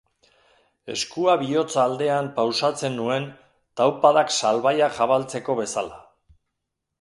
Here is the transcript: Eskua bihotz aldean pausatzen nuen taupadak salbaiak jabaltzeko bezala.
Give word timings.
Eskua 0.93 1.33
bihotz 1.41 1.75
aldean 1.83 2.29
pausatzen 2.39 2.95
nuen 3.01 3.27
taupadak 3.83 4.33
salbaiak 4.41 4.97
jabaltzeko 5.03 5.59
bezala. 5.61 6.01